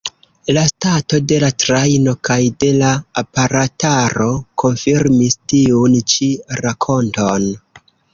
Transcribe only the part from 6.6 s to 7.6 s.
rakonton.